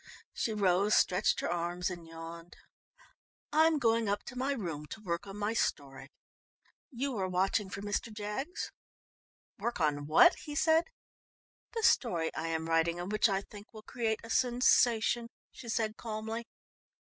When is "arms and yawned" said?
1.51-2.55